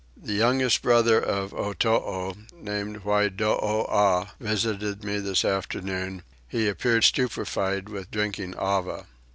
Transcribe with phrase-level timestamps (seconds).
[0.17, 8.09] The youngest brother of Otoo, named Whydooah, visited me this afternoon: he appeared stupefied with
[8.09, 9.05] drinking ava.